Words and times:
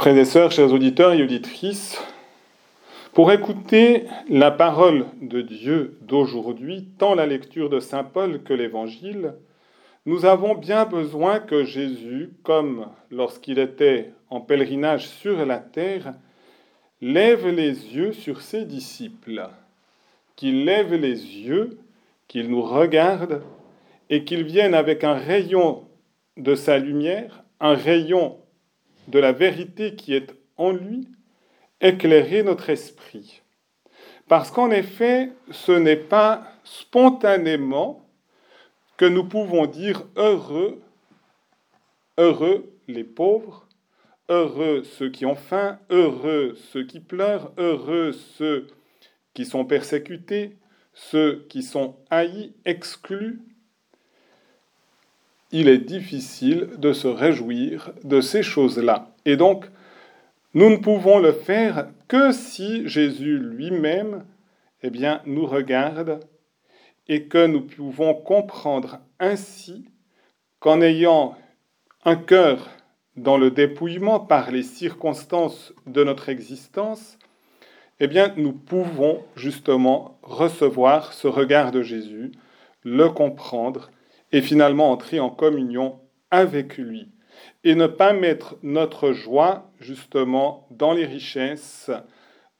Frères 0.00 0.16
et 0.16 0.24
sœurs, 0.24 0.50
chers 0.50 0.72
auditeurs 0.72 1.12
et 1.12 1.22
auditrices, 1.22 2.02
pour 3.12 3.32
écouter 3.32 4.04
la 4.30 4.50
parole 4.50 5.04
de 5.20 5.42
Dieu 5.42 5.98
d'aujourd'hui, 6.00 6.88
tant 6.96 7.14
la 7.14 7.26
lecture 7.26 7.68
de 7.68 7.80
Saint 7.80 8.04
Paul 8.04 8.42
que 8.42 8.54
l'Évangile, 8.54 9.34
nous 10.06 10.24
avons 10.24 10.54
bien 10.54 10.86
besoin 10.86 11.38
que 11.38 11.64
Jésus, 11.64 12.30
comme 12.44 12.86
lorsqu'il 13.10 13.58
était 13.58 14.14
en 14.30 14.40
pèlerinage 14.40 15.06
sur 15.06 15.44
la 15.44 15.58
terre, 15.58 16.14
lève 17.02 17.46
les 17.48 17.94
yeux 17.94 18.14
sur 18.14 18.40
ses 18.40 18.64
disciples, 18.64 19.50
qu'il 20.34 20.64
lève 20.64 20.94
les 20.94 21.42
yeux, 21.42 21.78
qu'il 22.26 22.48
nous 22.48 22.62
regarde 22.62 23.42
et 24.08 24.24
qu'il 24.24 24.44
vienne 24.44 24.72
avec 24.72 25.04
un 25.04 25.16
rayon 25.16 25.84
de 26.38 26.54
sa 26.54 26.78
lumière, 26.78 27.44
un 27.60 27.74
rayon 27.74 28.38
de 29.10 29.18
la 29.18 29.32
vérité 29.32 29.94
qui 29.94 30.14
est 30.14 30.34
en 30.56 30.72
lui, 30.72 31.08
éclairer 31.80 32.42
notre 32.42 32.70
esprit. 32.70 33.42
Parce 34.28 34.50
qu'en 34.50 34.70
effet, 34.70 35.32
ce 35.50 35.72
n'est 35.72 35.96
pas 35.96 36.44
spontanément 36.64 38.08
que 38.96 39.06
nous 39.06 39.24
pouvons 39.24 39.66
dire 39.66 40.04
heureux, 40.16 40.80
heureux 42.18 42.70
les 42.86 43.04
pauvres, 43.04 43.66
heureux 44.28 44.84
ceux 44.84 45.10
qui 45.10 45.26
ont 45.26 45.34
faim, 45.34 45.78
heureux 45.90 46.54
ceux 46.70 46.84
qui 46.84 47.00
pleurent, 47.00 47.52
heureux 47.56 48.12
ceux 48.12 48.68
qui 49.34 49.44
sont 49.44 49.64
persécutés, 49.64 50.56
ceux 50.92 51.46
qui 51.48 51.62
sont 51.62 51.96
haïs, 52.10 52.52
exclus. 52.64 53.40
Il 55.52 55.68
est 55.68 55.78
difficile 55.78 56.68
de 56.78 56.92
se 56.92 57.08
réjouir 57.08 57.92
de 58.04 58.20
ces 58.20 58.42
choses-là. 58.42 59.10
Et 59.24 59.36
donc, 59.36 59.66
nous 60.54 60.70
ne 60.70 60.76
pouvons 60.76 61.18
le 61.18 61.32
faire 61.32 61.88
que 62.08 62.32
si 62.32 62.88
Jésus 62.88 63.38
lui-même 63.38 64.24
eh 64.82 64.90
bien, 64.90 65.22
nous 65.26 65.46
regarde 65.46 66.20
et 67.08 67.24
que 67.24 67.46
nous 67.46 67.62
pouvons 67.62 68.14
comprendre 68.14 69.00
ainsi 69.18 69.88
qu'en 70.60 70.80
ayant 70.80 71.36
un 72.04 72.16
cœur 72.16 72.68
dans 73.16 73.36
le 73.36 73.50
dépouillement 73.50 74.20
par 74.20 74.50
les 74.50 74.62
circonstances 74.62 75.74
de 75.86 76.04
notre 76.04 76.28
existence, 76.28 77.18
eh 77.98 78.06
bien, 78.06 78.32
nous 78.36 78.52
pouvons 78.52 79.22
justement 79.36 80.18
recevoir 80.22 81.12
ce 81.12 81.28
regard 81.28 81.70
de 81.70 81.82
Jésus, 81.82 82.32
le 82.82 83.10
comprendre 83.10 83.90
et 84.32 84.42
finalement 84.42 84.90
entrer 84.90 85.20
en 85.20 85.30
communion 85.30 86.00
avec 86.30 86.76
lui 86.76 87.08
et 87.64 87.74
ne 87.74 87.86
pas 87.86 88.12
mettre 88.12 88.56
notre 88.62 89.12
joie 89.12 89.70
justement 89.80 90.66
dans 90.70 90.92
les 90.92 91.06
richesses, 91.06 91.90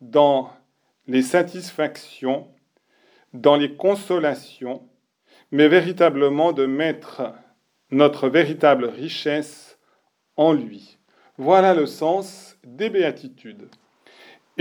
dans 0.00 0.50
les 1.06 1.22
satisfactions, 1.22 2.48
dans 3.32 3.56
les 3.56 3.74
consolations, 3.76 4.88
mais 5.50 5.68
véritablement 5.68 6.52
de 6.52 6.66
mettre 6.66 7.32
notre 7.90 8.28
véritable 8.28 8.84
richesse 8.84 9.78
en 10.36 10.52
lui. 10.52 10.98
Voilà 11.38 11.74
le 11.74 11.86
sens 11.86 12.56
des 12.64 12.90
béatitudes. 12.90 13.68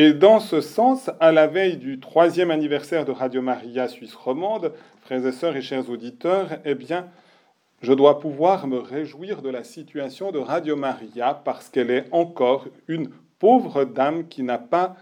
Et 0.01 0.13
dans 0.13 0.39
ce 0.39 0.61
sens, 0.61 1.09
à 1.19 1.33
la 1.33 1.45
veille 1.45 1.75
du 1.75 1.99
troisième 1.99 2.51
anniversaire 2.51 3.03
de 3.03 3.11
Radio 3.11 3.41
Maria 3.41 3.89
Suisse 3.89 4.15
romande, 4.15 4.71
frères 5.01 5.27
et 5.27 5.33
sœurs 5.33 5.57
et 5.57 5.61
chers 5.61 5.89
auditeurs, 5.89 6.51
eh 6.63 6.73
bien, 6.73 7.09
je 7.81 7.91
dois 7.91 8.21
pouvoir 8.21 8.65
me 8.67 8.77
réjouir 8.77 9.41
de 9.41 9.49
la 9.49 9.65
situation 9.65 10.31
de 10.31 10.39
Radio 10.39 10.77
Maria 10.77 11.33
parce 11.33 11.67
qu'elle 11.67 11.91
est 11.91 12.05
encore 12.13 12.67
une 12.87 13.09
pauvre 13.39 13.83
dame 13.83 14.29
qui 14.29 14.41
n'a 14.41 14.57
pas 14.57 14.95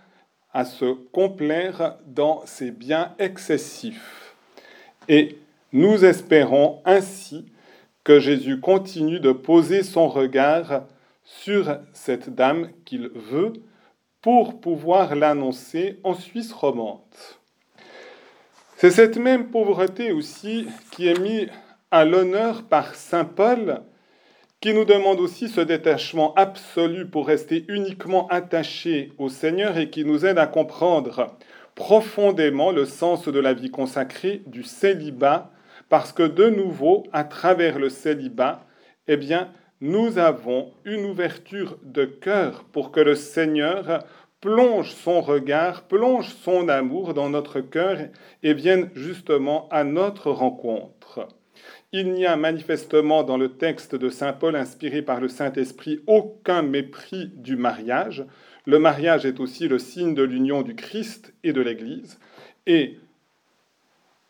à 0.51 0.65
se 0.65 0.93
complaire 1.11 1.99
dans 2.07 2.41
ses 2.47 2.71
biens 2.71 3.13
excessifs. 3.19 4.33
Et 5.07 5.37
nous 5.73 6.05
espérons 6.05 6.81
ainsi 6.86 7.45
que 8.03 8.19
Jésus 8.19 8.59
continue 8.59 9.19
de 9.19 9.31
poser 9.31 9.83
son 9.83 10.07
regard 10.07 10.86
sur 11.23 11.77
cette 11.93 12.33
dame 12.33 12.69
qu'il 12.83 13.09
veut 13.09 13.53
pour 14.22 14.60
pouvoir 14.60 15.16
l'annoncer 15.16 16.00
en 16.04 16.14
Suisse 16.14 16.52
romande. 16.52 17.02
C'est 18.78 18.92
cette 18.92 19.17
même 19.17 19.50
pauvreté 19.50 20.11
aussi 20.11 20.67
qui 20.92 21.08
est 21.08 21.20
mise 21.20 21.50
à 21.92 22.05
l'honneur 22.05 22.64
par 22.64 22.95
Saint 22.95 23.26
Paul, 23.26 23.82
qui 24.60 24.73
nous 24.73 24.86
demande 24.86 25.20
aussi 25.20 25.50
ce 25.50 25.61
détachement 25.61 26.33
absolu 26.36 27.08
pour 27.08 27.28
rester 27.28 27.66
uniquement 27.70 28.28
attaché 28.28 29.14
au 29.17 29.30
Seigneur 29.30 29.78
et 29.78 29.89
qui 29.89 30.04
nous 30.04 30.26
aide 30.26 30.39
à 30.39 30.48
comprendre 30.48 31.38
profondément 31.76 32.72
le 32.72 32.86
sens 32.86 33.28
de 33.28 33.39
la 33.39 33.54
vie 33.54 33.70
consacrée 33.70 34.42
du 34.48 34.64
célibat, 34.64 35.52
parce 35.89 36.11
que 36.11 36.23
de 36.23 36.49
nouveau, 36.49 37.04
à 37.14 37.23
travers 37.23 37.78
le 37.78 37.89
célibat, 37.89 38.66
eh 39.08 39.16
bien, 39.16 39.52
nous 39.82 40.17
avons 40.17 40.73
une 40.86 41.05
ouverture 41.05 41.77
de 41.83 42.05
cœur 42.05 42.64
pour 42.65 42.92
que 42.92 42.99
le 42.99 43.15
Seigneur 43.15 44.05
plonge 44.42 44.92
son 44.92 45.21
regard, 45.21 45.83
plonge 45.83 46.33
son 46.43 46.67
amour 46.70 47.14
dans 47.14 47.30
notre 47.30 47.61
cœur 47.61 47.99
et 48.43 48.54
vienne 48.54 48.89
justement 48.95 49.67
à 49.70 49.83
notre 49.83 50.32
rencontre. 50.32 51.27
Il 51.92 52.11
n'y 52.14 52.26
a 52.26 52.36
manifestement 52.36 53.23
dans 53.23 53.37
le 53.37 53.55
texte 53.58 53.95
de 53.95 54.10
Saint 54.10 54.33
Paul 54.33 54.55
inspiré 54.55 55.02
par 55.02 55.21
le 55.21 55.27
Saint-Esprit 55.27 56.02
aucun 56.05 56.61
mépris 56.61 57.32
du 57.36 57.55
mariage. 57.55 58.26
Le 58.66 58.80
mariage 58.80 59.26
est 59.26 59.39
aussi 59.39 59.67
le 59.67 59.80
signe 59.80 60.14
de 60.14 60.23
l'union 60.23 60.64
du 60.64 60.76
Christ 60.76 61.33
et 61.43 61.54
de 61.54 61.61
l'Église. 61.61 62.20
Et 62.66 62.98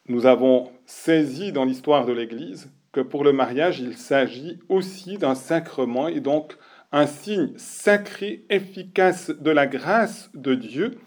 nous 0.07 0.25
avons 0.25 0.71
saisi 0.85 1.51
dans 1.51 1.65
l'histoire 1.65 2.05
de 2.05 2.13
l'Église 2.13 2.69
pour 3.01 3.23
le 3.23 3.33
mariage, 3.33 3.79
il 3.79 3.97
s'agit 3.97 4.59
aussi 4.69 5.17
d'un 5.17 5.35
sacrement 5.35 6.07
et 6.07 6.19
donc 6.19 6.57
un 6.91 7.07
signe 7.07 7.51
sacré, 7.57 8.45
efficace 8.49 9.29
de 9.29 9.51
la 9.51 9.67
grâce 9.67 10.29
de 10.33 10.55
Dieu 10.55 10.97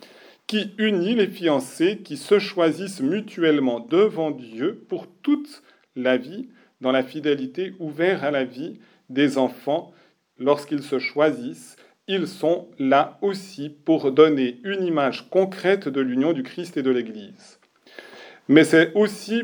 qui 0.47 0.75
unit 0.79 1.15
les 1.15 1.29
fiancés 1.29 1.99
qui 1.99 2.17
se 2.17 2.39
choisissent 2.39 3.01
mutuellement 3.01 3.79
devant 3.79 4.33
Dieu 4.33 4.85
pour 4.89 5.07
toute 5.23 5.63
la 5.95 6.17
vie, 6.17 6.49
dans 6.81 6.93
la 6.93 7.03
fidélité, 7.03 7.75
ouverte 7.79 8.25
à 8.25 8.31
la 8.31 8.45
vie 8.45 8.81
des 9.09 9.39
enfants 9.39 9.93
lorsqu'ils 10.39 10.83
se 10.83 10.99
choisissent. 10.99 11.77
Ils 12.09 12.27
sont 12.27 12.69
là 12.79 13.19
aussi 13.23 13.71
pour 13.71 14.11
donner 14.11 14.59
une 14.65 14.83
image 14.83 15.31
concrète 15.31 15.89
de 15.89 16.01
l'union 16.01 16.33
du 16.33 16.43
Christ 16.43 16.77
et 16.77 16.83
de 16.83 16.91
l'Église. 16.91 17.61
Mais 18.49 18.65
c'est 18.65 18.93
aussi 18.95 19.43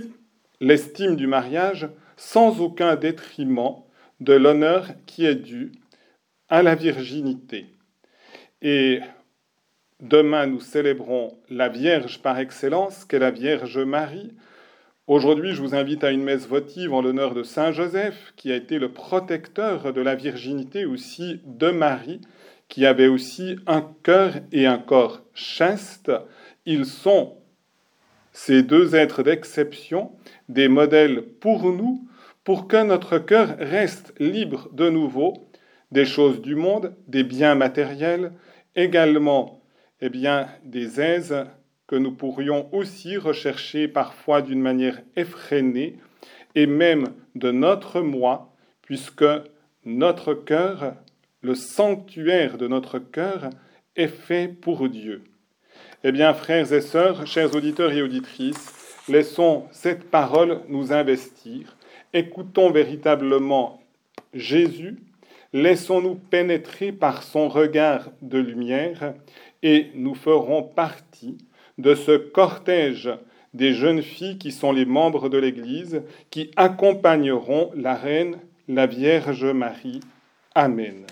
l'estime 0.61 1.15
du 1.15 1.29
mariage 1.29 1.89
sans 2.17 2.61
aucun 2.61 2.97
détriment 2.97 3.77
de 4.21 4.33
l'honneur 4.33 4.89
qui 5.07 5.27
est 5.27 5.37
dû 5.37 5.73
à 6.49 6.63
la 6.63 6.75
virginité. 6.75 7.67
Et 8.63 9.01
demain, 10.01 10.47
nous 10.47 10.61
célébrons 10.61 11.39
la 11.51 11.69
Vierge 11.69 12.23
par 12.23 12.39
excellence, 12.39 13.05
qu'est 13.05 13.19
la 13.19 13.31
Vierge 13.31 13.79
Marie, 13.79 14.33
Aujourd'hui, 15.09 15.53
je 15.53 15.63
vous 15.63 15.77
invite 15.77 16.03
à 16.03 16.11
une 16.11 16.25
messe 16.25 16.49
votive 16.49 16.93
en 16.93 17.01
l'honneur 17.01 17.33
de 17.33 17.45
Saint 17.45 17.71
Joseph, 17.71 18.33
qui 18.35 18.51
a 18.51 18.57
été 18.57 18.81
le 18.81 18.91
protecteur 18.91 19.93
de 19.93 20.01
la 20.01 20.17
virginité 20.17 20.85
aussi 20.85 21.41
de 21.45 21.71
Marie, 21.71 22.21
qui 22.67 22.85
avait 22.87 23.07
aussi 23.07 23.55
un 23.69 23.89
cœur 24.03 24.33
et 24.51 24.67
un 24.67 24.79
corps 24.79 25.23
chaste. 25.33 26.11
Ils 26.65 26.87
sont, 26.87 27.37
ces 28.37 28.63
deux 28.63 28.95
êtres 28.95 29.23
d'exception, 29.23 30.13
des 30.51 30.69
modèles 30.69 31.23
pour 31.41 31.73
nous, 31.73 32.07
pour 32.45 32.69
que 32.69 32.85
notre 32.85 33.19
cœur 33.19 33.57
reste 33.59 34.13
libre 34.19 34.69
de 34.75 34.91
nouveau 34.91 35.49
des 35.91 36.05
choses 36.05 36.43
du 36.43 36.55
monde, 36.55 36.95
des 37.09 37.25
biens 37.25 37.55
matériels, 37.55 38.33
également 38.75 39.63
eh 40.03 40.11
des 40.11 41.01
aises 41.01 41.47
que 41.87 41.97
nous 41.97 42.13
pourrions 42.13 42.69
aussi 42.75 43.17
rechercher 43.17 43.89
parfois 43.89 44.43
d'une 44.43 44.61
manière 44.61 45.01
effrénée 45.17 45.97
et 46.55 46.67
même 46.67 47.15
de 47.37 47.51
notre 47.51 48.03
moi, 48.03 48.55
puisque 48.83 49.25
notre 49.87 50.35
cœur, 50.35 50.95
le 51.41 51.55
sanctuaire 51.55 52.59
de 52.59 52.69
notre 52.69 52.99
cœur, 52.99 53.49
est 53.97 54.09
fait 54.09 54.49
pour 54.49 54.91
Dieu. 54.91 55.25
Eh 56.05 56.13
bien, 56.13 56.35
frères 56.35 56.73
et 56.73 56.83
sœurs, 56.83 57.27
chers 57.27 57.55
auditeurs 57.55 57.93
et 57.93 58.03
auditrices, 58.03 59.03
laissons 59.09 59.65
cette 59.73 60.11
parole 60.11 60.61
nous 60.69 60.93
investir, 60.93 61.77
écoutons 62.13 62.71
véritablement 62.71 63.81
Jésus, 64.35 64.99
laissons-nous 65.53 66.17
pénétrer 66.17 66.93
par 66.93 67.23
son 67.23 67.49
regard 67.49 68.11
de 68.21 68.39
lumière 68.39 69.15
et 69.63 69.91
nous 69.95 70.15
ferons 70.15 70.63
partie 70.63 71.39
de 71.79 71.95
ce 71.95 72.17
cortège 72.17 73.11
des 73.55 73.73
jeunes 73.73 74.03
filles 74.03 74.37
qui 74.37 74.53
sont 74.53 74.73
les 74.73 74.85
membres 74.85 75.31
de 75.31 75.39
l'Église, 75.39 76.03
qui 76.31 76.51
accompagneront 76.57 77.71
la 77.75 77.95
Reine, 77.95 78.37
la 78.69 78.87
Vierge 78.87 79.47
Marie. 79.47 80.01
Amen. 80.55 81.07